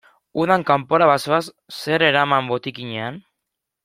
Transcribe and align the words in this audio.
Udan 0.43 0.61
kanpora 0.69 1.09
bazoaz, 1.09 1.41
zer 1.81 2.05
eraman 2.07 2.49
botikinean? 2.53 3.21